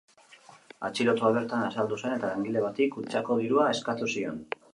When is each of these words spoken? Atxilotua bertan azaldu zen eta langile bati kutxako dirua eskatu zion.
Atxilotua 0.87 1.29
bertan 1.35 1.65
azaldu 1.65 1.99
zen 1.99 2.15
eta 2.15 2.33
langile 2.33 2.65
bati 2.65 2.89
kutxako 2.97 3.39
dirua 3.45 3.69
eskatu 3.77 4.11
zion. 4.17 4.43